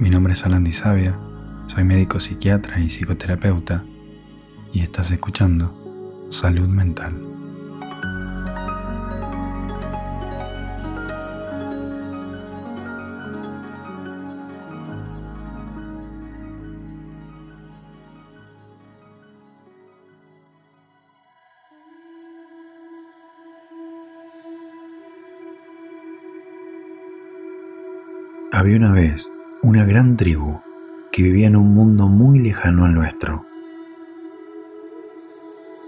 Mi 0.00 0.10
nombre 0.10 0.32
es 0.32 0.44
Alan 0.46 0.72
Sabia, 0.72 1.18
soy 1.66 1.82
médico 1.82 2.20
psiquiatra 2.20 2.78
y 2.78 2.88
psicoterapeuta 2.88 3.84
y 4.72 4.82
estás 4.82 5.10
escuchando 5.10 6.28
Salud 6.30 6.68
Mental. 6.68 7.20
Había 28.52 28.76
una 28.76 28.92
vez 28.92 29.28
una 29.62 29.84
gran 29.84 30.16
tribu 30.16 30.60
que 31.10 31.22
vivía 31.22 31.48
en 31.48 31.56
un 31.56 31.74
mundo 31.74 32.06
muy 32.06 32.38
lejano 32.38 32.84
al 32.84 32.94
nuestro. 32.94 33.44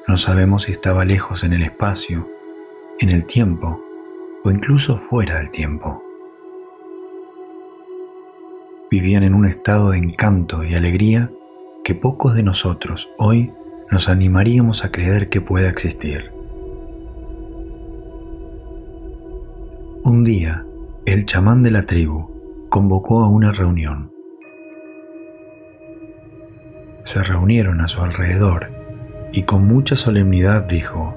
No 0.08 0.16
sabemos 0.16 0.64
si 0.64 0.72
estaba 0.72 1.04
lejos 1.04 1.44
en 1.44 1.52
el 1.52 1.62
espacio, 1.62 2.28
en 2.98 3.10
el 3.10 3.26
tiempo 3.26 3.80
o 4.42 4.50
incluso 4.50 4.96
fuera 4.96 5.38
del 5.38 5.52
tiempo. 5.52 6.02
Vivían 8.90 9.22
en 9.22 9.34
un 9.34 9.46
estado 9.46 9.90
de 9.90 9.98
encanto 9.98 10.64
y 10.64 10.74
alegría 10.74 11.30
que 11.84 11.94
pocos 11.94 12.34
de 12.34 12.42
nosotros 12.42 13.08
hoy 13.18 13.52
nos 13.88 14.08
animaríamos 14.08 14.84
a 14.84 14.90
creer 14.90 15.28
que 15.28 15.40
pueda 15.40 15.68
existir. 15.68 16.32
Un 20.02 20.24
día, 20.24 20.64
el 21.04 21.24
chamán 21.24 21.62
de 21.62 21.70
la 21.70 21.82
tribu 21.82 22.39
convocó 22.70 23.22
a 23.22 23.28
una 23.28 23.50
reunión. 23.50 24.12
Se 27.02 27.22
reunieron 27.22 27.80
a 27.80 27.88
su 27.88 28.00
alrededor 28.00 28.70
y 29.32 29.42
con 29.42 29.66
mucha 29.66 29.96
solemnidad 29.96 30.64
dijo, 30.64 31.16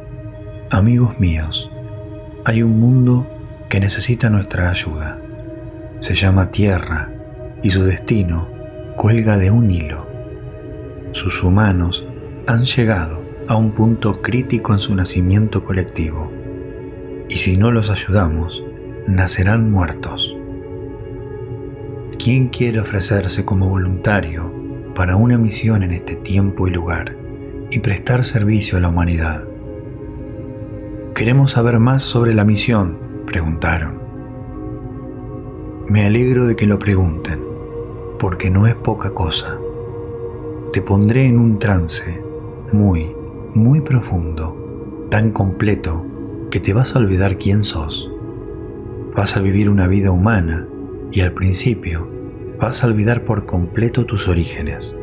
Amigos 0.71 1.19
míos, 1.19 1.71
hay 2.43 2.63
un 2.63 2.79
mundo 2.79 3.27
que 3.69 3.79
necesita 3.79 4.31
nuestra 4.31 4.71
ayuda. 4.71 5.21
Se 5.99 6.15
llama 6.15 6.49
Tierra 6.49 7.11
y 7.61 7.69
su 7.69 7.83
destino 7.83 8.47
cuelga 8.97 9.37
de 9.37 9.51
un 9.51 9.69
hilo. 9.69 10.07
Sus 11.11 11.43
humanos 11.43 12.07
han 12.47 12.65
llegado 12.65 13.21
a 13.47 13.55
un 13.55 13.73
punto 13.73 14.13
crítico 14.13 14.73
en 14.73 14.79
su 14.79 14.95
nacimiento 14.95 15.63
colectivo 15.63 16.31
y 17.29 17.37
si 17.37 17.57
no 17.57 17.69
los 17.69 17.91
ayudamos, 17.91 18.63
nacerán 19.07 19.71
muertos. 19.71 20.32
¿Quién 22.23 22.47
quiere 22.47 22.79
ofrecerse 22.79 23.43
como 23.43 23.67
voluntario 23.67 24.49
para 24.95 25.17
una 25.17 25.37
misión 25.37 25.83
en 25.83 25.91
este 25.91 26.15
tiempo 26.15 26.69
y 26.69 26.71
lugar 26.71 27.17
y 27.69 27.79
prestar 27.79 28.23
servicio 28.23 28.77
a 28.77 28.81
la 28.81 28.87
humanidad? 28.87 29.43
Queremos 31.15 31.51
saber 31.51 31.79
más 31.79 32.01
sobre 32.01 32.33
la 32.33 32.45
misión, 32.45 32.97
preguntaron. 33.25 33.95
Me 35.89 36.05
alegro 36.05 36.45
de 36.45 36.55
que 36.55 36.65
lo 36.65 36.79
pregunten, 36.79 37.41
porque 38.19 38.49
no 38.49 38.67
es 38.67 38.75
poca 38.75 39.09
cosa. 39.09 39.57
Te 40.71 40.81
pondré 40.81 41.27
en 41.27 41.37
un 41.37 41.59
trance 41.59 42.23
muy, 42.71 43.13
muy 43.53 43.81
profundo, 43.81 45.07
tan 45.09 45.31
completo 45.31 46.05
que 46.49 46.61
te 46.61 46.71
vas 46.71 46.95
a 46.95 46.99
olvidar 46.99 47.37
quién 47.37 47.63
sos. 47.63 48.09
Vas 49.13 49.35
a 49.35 49.41
vivir 49.41 49.69
una 49.69 49.87
vida 49.87 50.11
humana 50.11 50.69
y 51.11 51.19
al 51.19 51.33
principio 51.33 52.12
vas 52.63 52.81
a 52.81 52.87
olvidar 52.87 53.25
por 53.25 53.45
completo 53.45 54.05
tus 54.05 54.29
orígenes. 54.29 54.95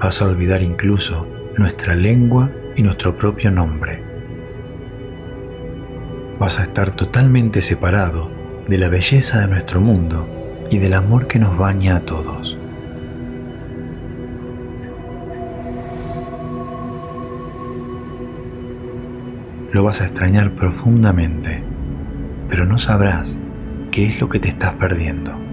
Vas 0.00 0.22
a 0.22 0.26
olvidar 0.26 0.62
incluso 0.62 1.26
nuestra 1.58 1.96
lengua 1.96 2.52
y 2.76 2.82
nuestro 2.82 3.16
propio 3.16 3.50
nombre. 3.50 4.00
Vas 6.38 6.60
a 6.60 6.62
estar 6.62 6.94
totalmente 6.94 7.62
separado 7.62 8.28
de 8.68 8.78
la 8.78 8.88
belleza 8.88 9.40
de 9.40 9.48
nuestro 9.48 9.80
mundo 9.80 10.28
y 10.70 10.78
del 10.78 10.94
amor 10.94 11.26
que 11.26 11.40
nos 11.40 11.58
baña 11.58 11.96
a 11.96 12.00
todos. 12.02 12.56
Lo 19.72 19.82
vas 19.82 20.00
a 20.00 20.04
extrañar 20.04 20.52
profundamente, 20.52 21.60
pero 22.48 22.66
no 22.66 22.78
sabrás 22.78 23.36
qué 23.90 24.06
es 24.06 24.20
lo 24.20 24.28
que 24.28 24.38
te 24.38 24.48
estás 24.48 24.74
perdiendo. 24.74 25.45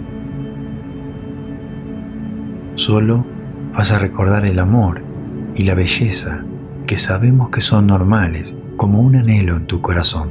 Solo 2.75 3.23
vas 3.75 3.91
a 3.91 3.99
recordar 3.99 4.45
el 4.45 4.59
amor 4.59 5.03
y 5.55 5.63
la 5.63 5.75
belleza 5.75 6.43
que 6.87 6.97
sabemos 6.97 7.49
que 7.49 7.61
son 7.61 7.87
normales 7.87 8.55
como 8.77 8.99
un 8.99 9.15
anhelo 9.15 9.55
en 9.55 9.67
tu 9.67 9.81
corazón. 9.81 10.29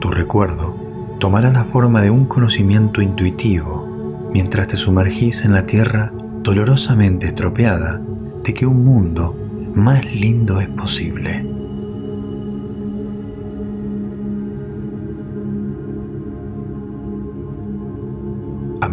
Tu 0.00 0.10
recuerdo 0.10 0.76
tomará 1.18 1.50
la 1.50 1.64
forma 1.64 2.02
de 2.02 2.10
un 2.10 2.26
conocimiento 2.26 3.02
intuitivo 3.02 4.28
mientras 4.32 4.68
te 4.68 4.76
sumergís 4.76 5.44
en 5.44 5.52
la 5.52 5.66
tierra 5.66 6.12
dolorosamente 6.42 7.26
estropeada 7.26 8.00
de 8.44 8.54
que 8.54 8.66
un 8.66 8.84
mundo 8.84 9.36
más 9.74 10.04
lindo 10.14 10.60
es 10.60 10.68
posible. 10.68 11.49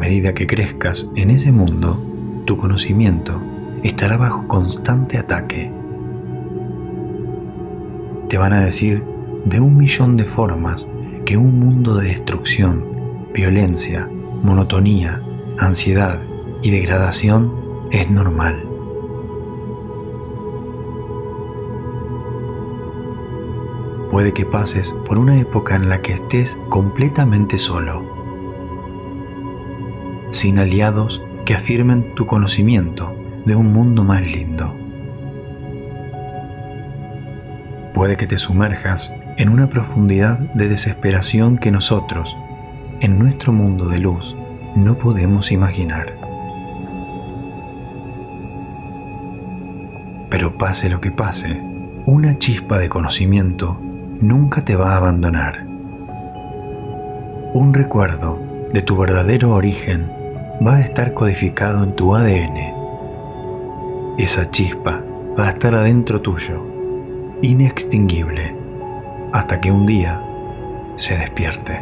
Medida 0.07 0.33
que 0.33 0.47
crezcas 0.47 1.09
en 1.15 1.31
ese 1.31 1.51
mundo, 1.51 2.01
tu 2.45 2.55
conocimiento 2.55 3.41
estará 3.83 4.15
bajo 4.15 4.47
constante 4.47 5.17
ataque. 5.17 5.69
Te 8.29 8.37
van 8.37 8.53
a 8.53 8.61
decir 8.61 9.03
de 9.43 9.59
un 9.59 9.75
millón 9.75 10.15
de 10.15 10.23
formas 10.23 10.87
que 11.25 11.35
un 11.35 11.59
mundo 11.59 11.95
de 11.95 12.07
destrucción, 12.07 12.85
violencia, 13.33 14.09
monotonía, 14.43 15.21
ansiedad 15.57 16.21
y 16.63 16.71
degradación 16.71 17.51
es 17.91 18.09
normal. 18.09 18.63
Puede 24.09 24.31
que 24.31 24.45
pases 24.45 24.95
por 25.05 25.19
una 25.19 25.37
época 25.37 25.75
en 25.75 25.89
la 25.89 26.01
que 26.01 26.13
estés 26.13 26.57
completamente 26.69 27.57
solo 27.57 28.16
sin 30.31 30.59
aliados 30.59 31.21
que 31.45 31.53
afirmen 31.53 32.13
tu 32.15 32.25
conocimiento 32.25 33.15
de 33.45 33.55
un 33.55 33.71
mundo 33.71 34.03
más 34.03 34.21
lindo. 34.21 34.75
Puede 37.93 38.17
que 38.17 38.27
te 38.27 38.37
sumerjas 38.37 39.13
en 39.37 39.49
una 39.49 39.69
profundidad 39.69 40.37
de 40.37 40.67
desesperación 40.67 41.57
que 41.57 41.71
nosotros, 41.71 42.35
en 42.99 43.17
nuestro 43.17 43.53
mundo 43.53 43.87
de 43.87 43.99
luz, 43.99 44.35
no 44.75 44.97
podemos 44.97 45.51
imaginar. 45.51 46.13
Pero 50.29 50.57
pase 50.57 50.89
lo 50.89 50.99
que 50.99 51.11
pase, 51.11 51.61
una 52.05 52.37
chispa 52.37 52.77
de 52.77 52.89
conocimiento 52.89 53.79
nunca 54.19 54.65
te 54.65 54.75
va 54.75 54.93
a 54.93 54.97
abandonar. 54.97 55.65
Un 57.53 57.73
recuerdo 57.73 58.39
de 58.73 58.81
tu 58.81 58.97
verdadero 58.97 59.53
origen 59.53 60.16
va 60.65 60.77
a 60.77 60.81
estar 60.81 61.13
codificado 61.13 61.83
en 61.83 61.91
tu 61.91 62.15
ADN. 62.15 62.73
Esa 64.17 64.49
chispa 64.49 65.03
va 65.37 65.47
a 65.47 65.49
estar 65.49 65.75
adentro 65.75 66.19
tuyo, 66.21 66.63
inextinguible, 67.41 68.55
hasta 69.31 69.61
que 69.61 69.71
un 69.71 69.85
día 69.85 70.23
se 70.95 71.15
despierte. 71.15 71.79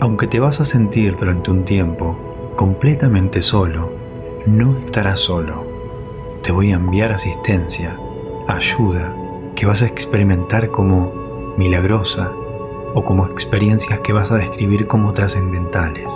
Aunque 0.00 0.26
te 0.26 0.40
vas 0.40 0.60
a 0.60 0.64
sentir 0.64 1.16
durante 1.16 1.50
un 1.50 1.64
tiempo 1.64 2.16
completamente 2.56 3.42
solo, 3.42 3.92
no 4.46 4.78
estarás 4.78 5.20
solo. 5.20 5.64
Te 6.42 6.50
voy 6.50 6.72
a 6.72 6.76
enviar 6.76 7.12
asistencia, 7.12 7.96
ayuda, 8.48 9.14
que 9.54 9.66
vas 9.66 9.82
a 9.82 9.86
experimentar 9.86 10.70
como 10.70 11.21
milagrosa 11.56 12.30
o 12.94 13.04
como 13.04 13.26
experiencias 13.26 14.00
que 14.00 14.12
vas 14.12 14.30
a 14.30 14.36
describir 14.36 14.86
como 14.86 15.12
trascendentales. 15.12 16.10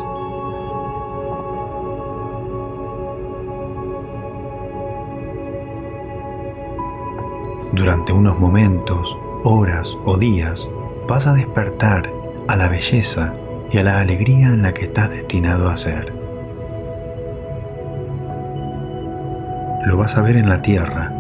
Durante 7.73 8.13
unos 8.13 8.39
momentos, 8.39 9.19
horas 9.45 9.99
o 10.05 10.17
días 10.17 10.71
vas 11.07 11.27
a 11.27 11.35
despertar 11.35 12.11
a 12.49 12.57
la 12.57 12.69
belleza 12.69 13.35
y 13.71 13.79
a 13.79 13.83
la 13.83 14.01
alegría 14.01 14.49
en 14.49 14.63
la 14.63 14.73
que 14.73 14.85
estás 14.85 15.11
destinado 15.11 15.69
a 15.69 15.77
ser. 15.77 16.13
Lo 19.85 19.97
vas 19.99 20.17
a 20.17 20.23
ver 20.23 20.37
en 20.37 20.49
la 20.49 20.63
tierra 20.63 21.13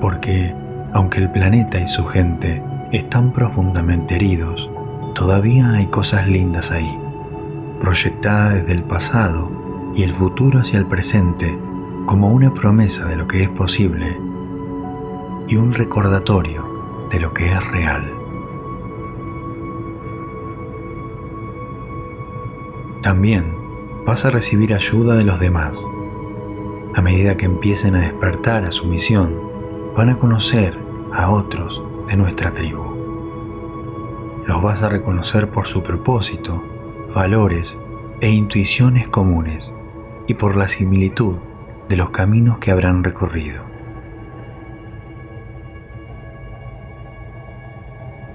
porque 0.00 0.54
aunque 0.92 1.20
el 1.20 1.30
planeta 1.30 1.78
y 1.78 1.86
su 1.86 2.04
gente 2.04 2.62
están 2.98 3.32
profundamente 3.32 4.16
heridos, 4.16 4.70
todavía 5.14 5.70
hay 5.70 5.86
cosas 5.86 6.26
lindas 6.26 6.72
ahí, 6.72 6.98
proyectadas 7.78 8.54
desde 8.54 8.72
el 8.72 8.82
pasado 8.82 9.92
y 9.94 10.02
el 10.02 10.12
futuro 10.12 10.58
hacia 10.58 10.78
el 10.78 10.86
presente 10.86 11.56
como 12.06 12.32
una 12.32 12.52
promesa 12.52 13.06
de 13.06 13.16
lo 13.16 13.28
que 13.28 13.44
es 13.44 13.48
posible 13.48 14.18
y 15.46 15.56
un 15.56 15.72
recordatorio 15.72 17.08
de 17.10 17.20
lo 17.20 17.32
que 17.32 17.46
es 17.46 17.70
real. 17.70 18.12
También 23.02 23.54
vas 24.04 24.24
a 24.24 24.30
recibir 24.30 24.74
ayuda 24.74 25.16
de 25.16 25.24
los 25.24 25.38
demás. 25.38 25.80
A 26.94 27.02
medida 27.02 27.36
que 27.36 27.46
empiecen 27.46 27.94
a 27.94 28.00
despertar 28.00 28.64
a 28.64 28.72
su 28.72 28.86
misión, 28.86 29.32
van 29.96 30.08
a 30.08 30.18
conocer 30.18 30.78
a 31.12 31.30
otros 31.30 31.82
de 32.10 32.16
nuestra 32.16 32.50
tribu. 32.50 34.42
Los 34.44 34.60
vas 34.62 34.82
a 34.82 34.88
reconocer 34.88 35.48
por 35.48 35.66
su 35.66 35.84
propósito, 35.84 36.62
valores 37.14 37.78
e 38.20 38.30
intuiciones 38.30 39.06
comunes 39.06 39.72
y 40.26 40.34
por 40.34 40.56
la 40.56 40.66
similitud 40.66 41.36
de 41.88 41.96
los 41.96 42.10
caminos 42.10 42.58
que 42.58 42.72
habrán 42.72 43.04
recorrido. 43.04 43.62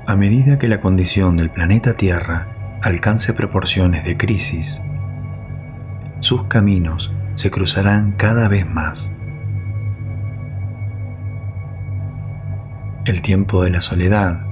A 0.07 0.16
medida 0.16 0.57
que 0.57 0.69
la 0.69 0.80
condición 0.80 1.36
del 1.36 1.50
planeta 1.50 1.95
Tierra 1.95 2.80
alcance 2.81 3.33
proporciones 3.33 4.06
de 4.06 4.16
crisis, 4.16 4.81
sus 6.22 6.45
caminos 6.45 7.13
se 7.36 7.51
cruzarán 7.51 8.13
cada 8.13 8.48
vez 8.48 8.66
más. 8.69 9.12
El 13.06 13.22
tiempo 13.22 13.63
de 13.63 13.69
la 13.69 13.81
soledad, 13.81 14.48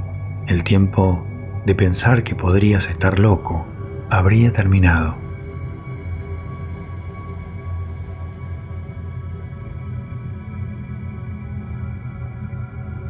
el 0.46 0.64
tiempo 0.64 1.26
de 1.66 1.74
pensar 1.74 2.22
que 2.24 2.36
podrías 2.36 2.88
estar 2.88 3.18
loco, 3.18 3.66
habría 4.12 4.54
terminado. 4.54 5.18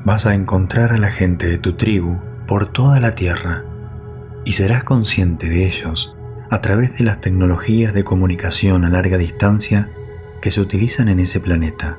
Vas 0.06 0.26
a 0.26 0.34
encontrar 0.34 0.94
a 0.94 0.98
la 0.98 1.12
gente 1.12 1.48
de 1.48 1.58
tu 1.58 1.74
tribu 1.74 2.22
por 2.48 2.68
toda 2.68 3.02
la 3.02 3.14
tierra 3.14 3.66
y 4.46 4.54
serás 4.54 4.86
consciente 4.86 5.50
de 5.50 5.66
ellos 5.66 6.16
a 6.50 6.62
través 6.62 6.98
de 6.98 7.04
las 7.04 7.20
tecnologías 7.20 7.94
de 7.94 8.06
comunicación 8.06 8.86
a 8.86 8.90
larga 8.90 9.18
distancia 9.18 9.90
que 10.42 10.52
se 10.52 10.62
utilizan 10.62 11.10
en 11.10 11.20
ese 11.20 11.42
planeta. 11.42 11.98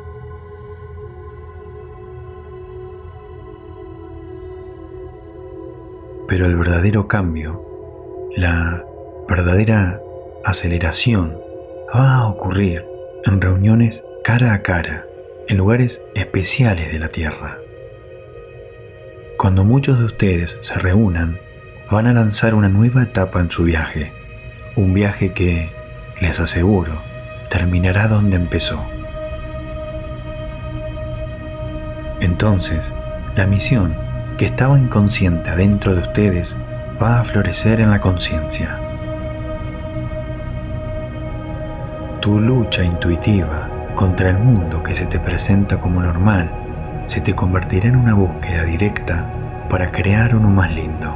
Pero 6.28 6.46
el 6.46 6.56
verdadero 6.56 7.06
cambio, 7.06 7.62
la 8.36 8.82
verdadera 9.28 10.00
aceleración, 10.44 11.36
va 11.94 12.16
a 12.16 12.28
ocurrir 12.28 12.84
en 13.24 13.40
reuniones 13.40 14.04
cara 14.22 14.54
a 14.54 14.62
cara, 14.62 15.04
en 15.48 15.58
lugares 15.58 16.02
especiales 16.14 16.92
de 16.92 16.98
la 16.98 17.08
Tierra. 17.08 17.58
Cuando 19.36 19.64
muchos 19.64 19.98
de 19.98 20.06
ustedes 20.06 20.56
se 20.60 20.78
reúnan, 20.78 21.38
van 21.90 22.06
a 22.06 22.14
lanzar 22.14 22.54
una 22.54 22.68
nueva 22.68 23.02
etapa 23.02 23.40
en 23.40 23.50
su 23.50 23.64
viaje, 23.64 24.12
un 24.76 24.94
viaje 24.94 25.32
que, 25.32 25.70
les 26.20 26.40
aseguro, 26.40 27.02
terminará 27.50 28.08
donde 28.08 28.36
empezó. 28.36 28.84
Entonces, 32.20 32.94
la 33.36 33.46
misión 33.46 33.94
que 34.36 34.46
estaba 34.46 34.78
inconsciente 34.78 35.50
adentro 35.50 35.94
de 35.94 36.00
ustedes 36.00 36.56
va 37.00 37.20
a 37.20 37.24
florecer 37.24 37.80
en 37.80 37.90
la 37.90 38.00
conciencia. 38.00 38.78
Tu 42.20 42.40
lucha 42.40 42.82
intuitiva 42.82 43.68
contra 43.94 44.30
el 44.30 44.38
mundo 44.38 44.82
que 44.82 44.94
se 44.94 45.06
te 45.06 45.20
presenta 45.20 45.78
como 45.78 46.00
normal 46.00 46.50
se 47.06 47.20
te 47.20 47.34
convertirá 47.34 47.88
en 47.88 47.96
una 47.96 48.14
búsqueda 48.14 48.64
directa 48.64 49.26
para 49.68 49.92
crear 49.92 50.34
uno 50.34 50.48
más 50.50 50.74
lindo. 50.74 51.14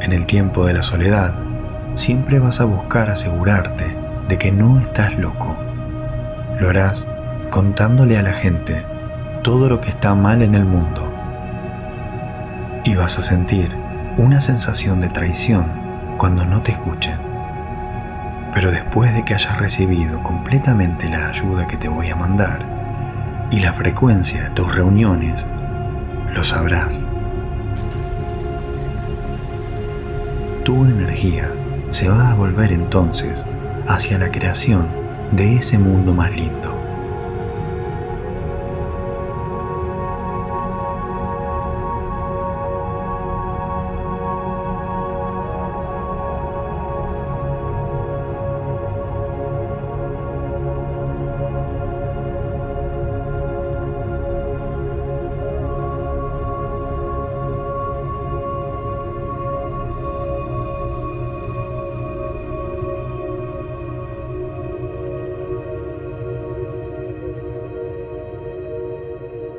En 0.00 0.12
el 0.12 0.26
tiempo 0.26 0.64
de 0.64 0.74
la 0.74 0.82
soledad, 0.82 1.34
siempre 1.96 2.38
vas 2.38 2.60
a 2.60 2.64
buscar 2.64 3.10
asegurarte 3.10 3.96
de 4.28 4.38
que 4.38 4.52
no 4.52 4.78
estás 4.78 5.18
loco. 5.18 5.56
Lo 6.60 6.70
harás 6.70 7.06
contándole 7.50 8.16
a 8.16 8.22
la 8.22 8.32
gente 8.32 8.84
todo 9.46 9.68
lo 9.68 9.80
que 9.80 9.90
está 9.90 10.12
mal 10.16 10.42
en 10.42 10.56
el 10.56 10.64
mundo. 10.64 11.08
Y 12.82 12.96
vas 12.96 13.16
a 13.16 13.22
sentir 13.22 13.70
una 14.18 14.40
sensación 14.40 14.98
de 14.98 15.06
traición 15.06 15.66
cuando 16.18 16.44
no 16.44 16.62
te 16.62 16.72
escuchen. 16.72 17.16
Pero 18.52 18.72
después 18.72 19.14
de 19.14 19.24
que 19.24 19.34
hayas 19.34 19.56
recibido 19.58 20.20
completamente 20.24 21.08
la 21.08 21.28
ayuda 21.28 21.68
que 21.68 21.76
te 21.76 21.86
voy 21.86 22.10
a 22.10 22.16
mandar 22.16 23.46
y 23.52 23.60
la 23.60 23.72
frecuencia 23.72 24.42
de 24.42 24.50
tus 24.50 24.74
reuniones, 24.74 25.46
lo 26.34 26.42
sabrás. 26.42 27.06
Tu 30.64 30.86
energía 30.86 31.48
se 31.90 32.08
va 32.08 32.32
a 32.32 32.34
volver 32.34 32.72
entonces 32.72 33.46
hacia 33.86 34.18
la 34.18 34.32
creación 34.32 34.88
de 35.30 35.54
ese 35.54 35.78
mundo 35.78 36.14
más 36.14 36.34
lindo. 36.34 36.75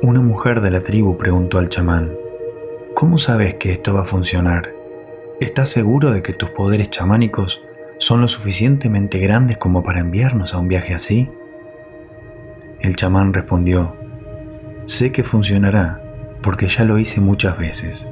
Una 0.00 0.20
mujer 0.20 0.60
de 0.60 0.70
la 0.70 0.80
tribu 0.80 1.16
preguntó 1.16 1.58
al 1.58 1.68
chamán, 1.68 2.12
¿Cómo 2.94 3.18
sabes 3.18 3.54
que 3.54 3.72
esto 3.72 3.94
va 3.94 4.02
a 4.02 4.04
funcionar? 4.04 4.72
¿Estás 5.40 5.70
seguro 5.70 6.12
de 6.12 6.22
que 6.22 6.32
tus 6.32 6.50
poderes 6.50 6.88
chamánicos 6.88 7.64
son 7.98 8.20
lo 8.20 8.28
suficientemente 8.28 9.18
grandes 9.18 9.58
como 9.58 9.82
para 9.82 9.98
enviarnos 9.98 10.54
a 10.54 10.58
un 10.58 10.68
viaje 10.68 10.94
así? 10.94 11.28
El 12.78 12.94
chamán 12.94 13.34
respondió, 13.34 13.96
Sé 14.84 15.10
que 15.10 15.24
funcionará 15.24 16.00
porque 16.42 16.68
ya 16.68 16.84
lo 16.84 17.00
hice 17.00 17.20
muchas 17.20 17.58
veces. 17.58 18.08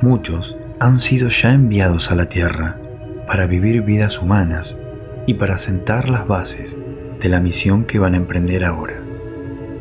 Muchos 0.00 0.56
han 0.80 0.98
sido 0.98 1.28
ya 1.28 1.52
enviados 1.52 2.10
a 2.10 2.14
la 2.14 2.24
Tierra 2.24 2.78
para 3.26 3.46
vivir 3.46 3.82
vidas 3.82 4.18
humanas 4.18 4.78
y 5.26 5.34
para 5.34 5.58
sentar 5.58 6.08
las 6.08 6.26
bases 6.26 6.78
de 7.22 7.28
la 7.28 7.40
misión 7.40 7.84
que 7.84 8.00
van 8.00 8.14
a 8.14 8.16
emprender 8.16 8.64
ahora. 8.64 9.00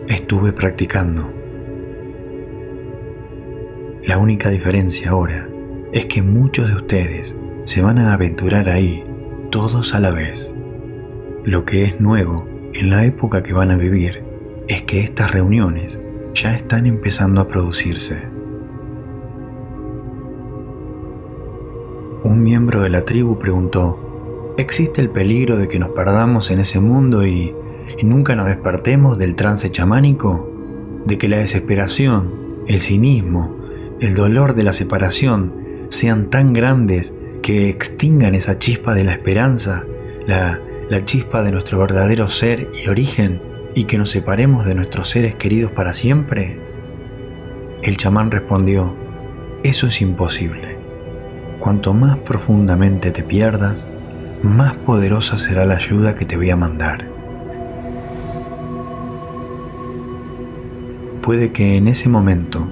Estuve 0.07 0.53
practicando. 0.53 1.33
La 4.03 4.19
única 4.19 4.49
diferencia 4.49 5.09
ahora 5.09 5.49
es 5.91 6.05
que 6.05 6.21
muchos 6.21 6.69
de 6.69 6.75
ustedes 6.75 7.35
se 7.63 7.81
van 7.81 7.97
a 7.97 8.13
aventurar 8.13 8.69
ahí 8.69 9.03
todos 9.49 9.95
a 9.95 9.99
la 9.99 10.11
vez. 10.11 10.53
Lo 11.43 11.65
que 11.65 11.83
es 11.83 11.99
nuevo 11.99 12.47
en 12.73 12.91
la 12.91 13.05
época 13.05 13.41
que 13.41 13.53
van 13.53 13.71
a 13.71 13.75
vivir 13.75 14.23
es 14.67 14.83
que 14.83 14.99
estas 14.99 15.31
reuniones 15.31 15.99
ya 16.35 16.55
están 16.55 16.85
empezando 16.85 17.41
a 17.41 17.47
producirse. 17.47 18.21
Un 22.23 22.43
miembro 22.43 22.81
de 22.81 22.89
la 22.89 23.01
tribu 23.01 23.39
preguntó, 23.39 24.10
¿Existe 24.57 24.99
el 24.99 25.09
peligro 25.09 25.55
de 25.55 25.69
que 25.69 25.79
nos 25.79 25.91
perdamos 25.91 26.51
en 26.51 26.59
ese 26.59 26.79
mundo 26.81 27.25
y, 27.25 27.55
nunca 28.03 28.35
nos 28.35 28.47
despertemos 28.47 29.17
del 29.17 29.35
trance 29.35 29.71
chamánico? 29.71 30.51
¿De 31.05 31.17
que 31.17 31.29
la 31.29 31.37
desesperación, 31.37 32.63
el 32.67 32.81
cinismo, 32.81 33.55
el 34.01 34.13
dolor 34.13 34.53
de 34.53 34.63
la 34.63 34.73
separación 34.73 35.53
sean 35.89 36.29
tan 36.29 36.51
grandes 36.51 37.15
que 37.41 37.69
extingan 37.69 38.35
esa 38.35 38.59
chispa 38.59 38.93
de 38.93 39.05
la 39.05 39.13
esperanza, 39.13 39.85
la, 40.27 40.59
chispa 41.05 41.43
de 41.43 41.51
nuestro 41.51 41.79
verdadero 41.79 42.27
ser 42.27 42.71
y 42.83 42.89
origen, 42.89 43.41
y 43.73 43.85
que 43.85 43.97
nos 43.97 44.09
separemos 44.09 44.65
de 44.65 44.75
nuestros 44.75 45.09
seres 45.09 45.33
queridos 45.35 45.71
para 45.71 45.93
siempre? 45.93 46.59
El 47.83 47.95
chamán 47.95 48.29
respondió, 48.29 48.93
eso 49.63 49.87
es 49.87 50.01
imposible. 50.01 50.77
Cuanto 51.59 51.93
más 51.93 52.19
profundamente 52.19 53.11
te 53.11 53.23
pierdas, 53.23 53.87
más 54.43 54.75
poderosa 54.75 55.37
será 55.37 55.65
la 55.65 55.75
ayuda 55.75 56.15
que 56.15 56.25
te 56.25 56.37
voy 56.37 56.49
a 56.49 56.55
mandar. 56.55 57.05
Puede 61.21 61.51
que 61.51 61.77
en 61.77 61.87
ese 61.87 62.09
momento 62.09 62.67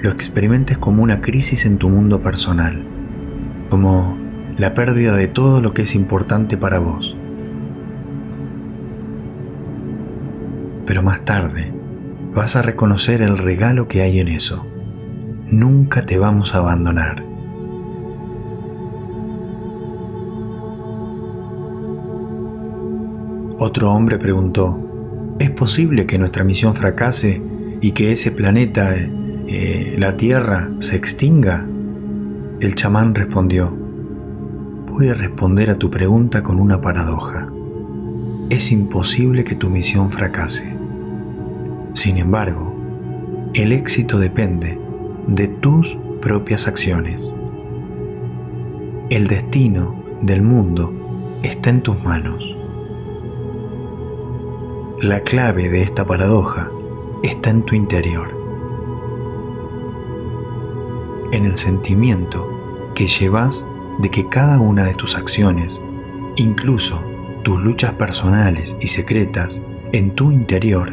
lo 0.00 0.10
experimentes 0.10 0.78
como 0.78 1.02
una 1.02 1.20
crisis 1.20 1.66
en 1.66 1.76
tu 1.76 1.90
mundo 1.90 2.20
personal, 2.20 2.82
como 3.68 4.16
la 4.56 4.72
pérdida 4.72 5.14
de 5.14 5.28
todo 5.28 5.60
lo 5.60 5.74
que 5.74 5.82
es 5.82 5.94
importante 5.94 6.56
para 6.56 6.78
vos. 6.78 7.16
Pero 10.86 11.02
más 11.02 11.24
tarde 11.24 11.72
vas 12.34 12.56
a 12.56 12.62
reconocer 12.62 13.20
el 13.20 13.36
regalo 13.36 13.88
que 13.88 14.00
hay 14.00 14.20
en 14.20 14.28
eso. 14.28 14.66
Nunca 15.46 16.06
te 16.06 16.18
vamos 16.18 16.54
a 16.54 16.58
abandonar. 16.58 17.29
Otro 23.62 23.92
hombre 23.92 24.16
preguntó, 24.16 25.36
¿es 25.38 25.50
posible 25.50 26.06
que 26.06 26.16
nuestra 26.16 26.44
misión 26.44 26.72
fracase 26.72 27.42
y 27.82 27.90
que 27.90 28.10
ese 28.10 28.30
planeta, 28.30 28.94
eh, 28.96 29.96
la 29.98 30.16
Tierra, 30.16 30.70
se 30.78 30.96
extinga? 30.96 31.66
El 32.58 32.74
chamán 32.74 33.14
respondió, 33.14 33.70
voy 34.88 35.08
a 35.08 35.14
responder 35.14 35.68
a 35.68 35.74
tu 35.74 35.90
pregunta 35.90 36.42
con 36.42 36.58
una 36.58 36.80
paradoja. 36.80 37.48
Es 38.48 38.72
imposible 38.72 39.44
que 39.44 39.56
tu 39.56 39.68
misión 39.68 40.08
fracase. 40.08 40.74
Sin 41.92 42.16
embargo, 42.16 42.74
el 43.52 43.72
éxito 43.72 44.18
depende 44.18 44.80
de 45.26 45.48
tus 45.48 45.98
propias 46.22 46.66
acciones. 46.66 47.30
El 49.10 49.26
destino 49.26 50.02
del 50.22 50.40
mundo 50.40 51.38
está 51.42 51.68
en 51.68 51.82
tus 51.82 52.02
manos. 52.02 52.56
La 55.02 55.20
clave 55.20 55.70
de 55.70 55.80
esta 55.80 56.04
paradoja 56.04 56.70
está 57.22 57.48
en 57.48 57.62
tu 57.62 57.74
interior, 57.74 58.36
en 61.32 61.46
el 61.46 61.56
sentimiento 61.56 62.92
que 62.94 63.06
llevas 63.06 63.64
de 64.00 64.10
que 64.10 64.28
cada 64.28 64.60
una 64.60 64.84
de 64.84 64.92
tus 64.92 65.16
acciones, 65.16 65.80
incluso 66.36 67.02
tus 67.42 67.58
luchas 67.62 67.94
personales 67.94 68.76
y 68.78 68.88
secretas 68.88 69.62
en 69.92 70.10
tu 70.10 70.32
interior, 70.32 70.92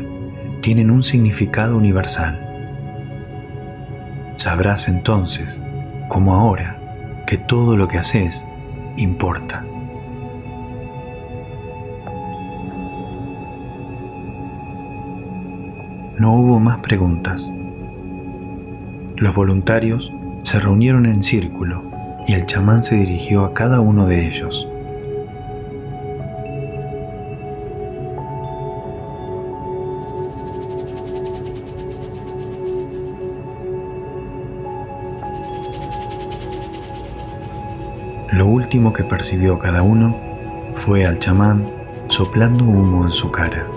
tienen 0.61 0.89
un 0.89 1.03
significado 1.03 1.75
universal. 1.75 2.39
Sabrás 4.37 4.87
entonces, 4.87 5.59
como 6.07 6.33
ahora, 6.35 7.23
que 7.27 7.37
todo 7.37 7.75
lo 7.75 7.89
que 7.89 7.97
haces 7.97 8.45
importa. 8.95 9.66
No 16.17 16.33
hubo 16.33 16.59
más 16.59 16.79
preguntas. 16.79 17.51
Los 19.17 19.35
voluntarios 19.35 20.11
se 20.41 20.59
reunieron 20.59 21.05
en 21.05 21.23
círculo 21.23 21.83
y 22.27 22.33
el 22.33 22.47
chamán 22.47 22.81
se 22.81 22.95
dirigió 22.95 23.45
a 23.45 23.53
cada 23.53 23.81
uno 23.81 24.07
de 24.07 24.25
ellos. 24.27 24.67
Lo 38.31 38.47
último 38.47 38.91
que 38.91 39.03
percibió 39.03 39.59
cada 39.59 39.83
uno 39.83 40.15
fue 40.73 41.05
al 41.05 41.19
chamán 41.19 41.63
soplando 42.07 42.65
humo 42.65 43.05
en 43.05 43.11
su 43.11 43.31
cara. 43.31 43.67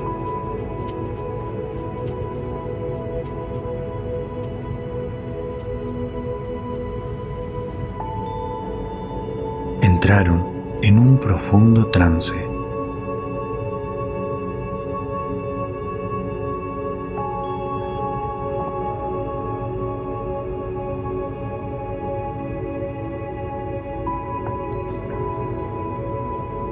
Entraron 10.01 10.79
en 10.81 10.99
un 10.99 11.19
profundo 11.19 11.89
trance. 11.89 12.35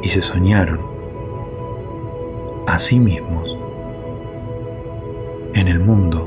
Y 0.03 0.09
se 0.09 0.23
soñaron 0.23 0.81
a 2.67 2.79
sí 2.79 2.99
mismos 2.99 3.59
en 5.53 5.69
el 5.69 5.81
mundo 5.81 6.27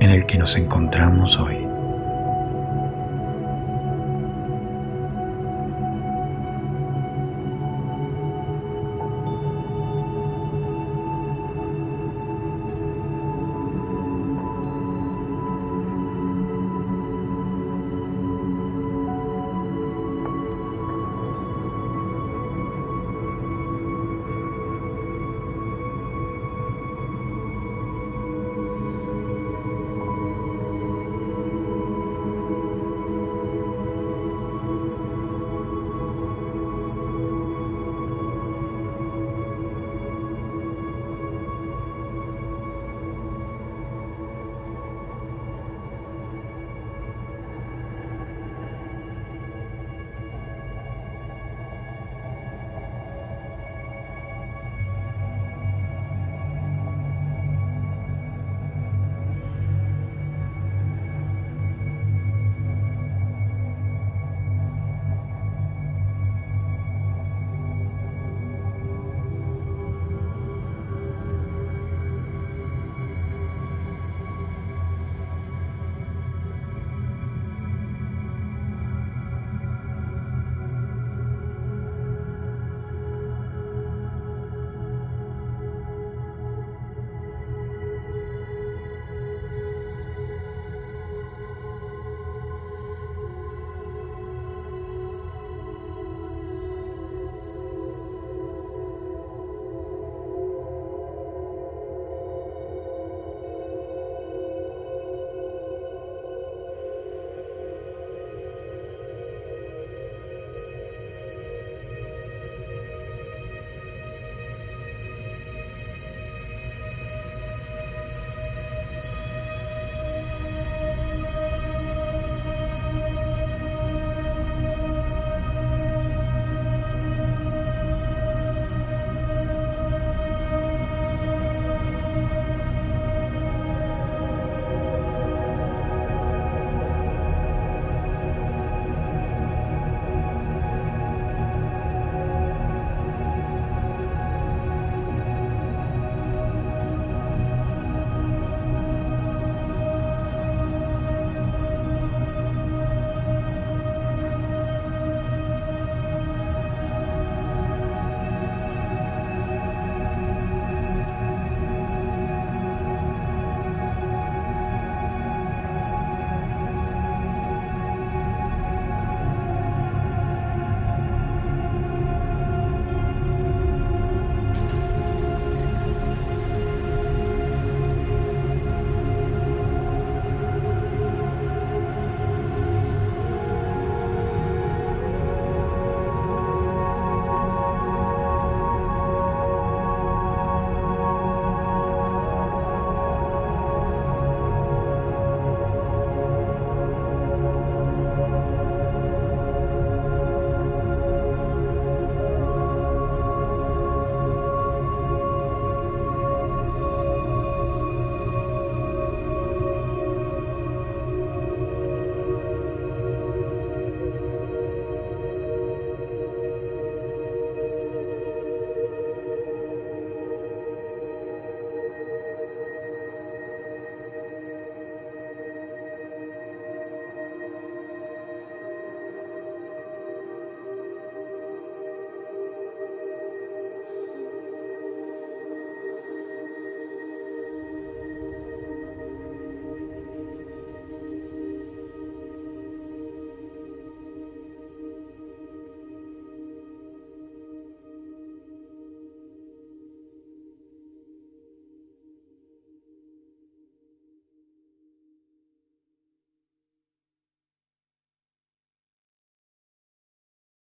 en 0.00 0.10
el 0.10 0.26
que 0.26 0.38
nos 0.38 0.56
encontramos 0.56 1.38
hoy. 1.38 1.69